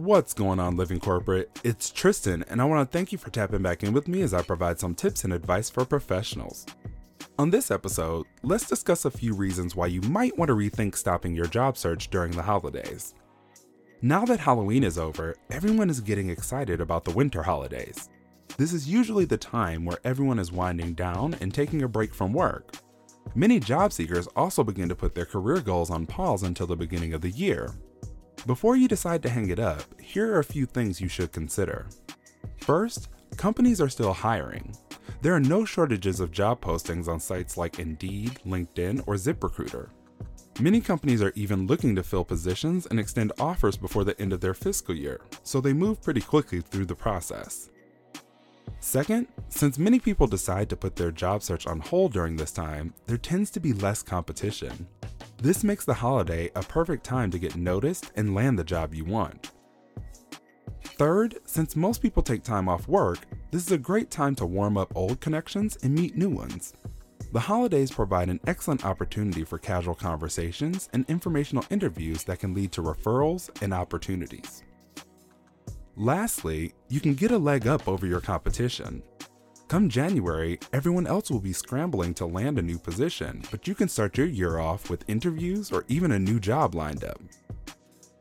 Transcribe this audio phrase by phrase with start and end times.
[0.00, 1.60] What's going on, Living Corporate?
[1.62, 4.32] It's Tristan, and I want to thank you for tapping back in with me as
[4.32, 6.64] I provide some tips and advice for professionals.
[7.38, 11.34] On this episode, let's discuss a few reasons why you might want to rethink stopping
[11.34, 13.14] your job search during the holidays.
[14.00, 18.08] Now that Halloween is over, everyone is getting excited about the winter holidays.
[18.56, 22.32] This is usually the time where everyone is winding down and taking a break from
[22.32, 22.74] work.
[23.34, 27.12] Many job seekers also begin to put their career goals on pause until the beginning
[27.12, 27.74] of the year,
[28.46, 31.86] before you decide to hang it up, here are a few things you should consider.
[32.58, 34.74] First, companies are still hiring.
[35.22, 39.90] There are no shortages of job postings on sites like Indeed, LinkedIn, or ZipRecruiter.
[40.60, 44.40] Many companies are even looking to fill positions and extend offers before the end of
[44.40, 47.70] their fiscal year, so they move pretty quickly through the process.
[48.80, 52.94] Second, since many people decide to put their job search on hold during this time,
[53.06, 54.86] there tends to be less competition.
[55.42, 59.06] This makes the holiday a perfect time to get noticed and land the job you
[59.06, 59.52] want.
[60.82, 64.76] Third, since most people take time off work, this is a great time to warm
[64.76, 66.74] up old connections and meet new ones.
[67.32, 72.70] The holidays provide an excellent opportunity for casual conversations and informational interviews that can lead
[72.72, 74.62] to referrals and opportunities.
[75.96, 79.02] Lastly, you can get a leg up over your competition.
[79.70, 83.88] Come January, everyone else will be scrambling to land a new position, but you can
[83.88, 87.20] start your year off with interviews or even a new job lined up.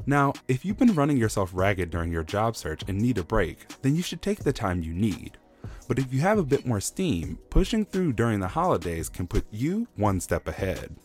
[0.06, 3.68] Now, if you've been running yourself ragged during your job search and need a break,
[3.82, 5.40] then you should take the time you need.
[5.88, 9.48] But if you have a bit more steam, pushing through during the holidays can put
[9.50, 10.98] you one step ahead.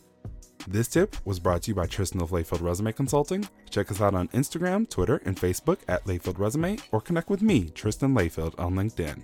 [0.67, 3.49] This tip was brought to you by Tristan of Layfield Resume Consulting.
[3.71, 7.71] Check us out on Instagram, Twitter, and Facebook at Layfield Resume, or connect with me,
[7.71, 9.23] Tristan Layfield, on LinkedIn.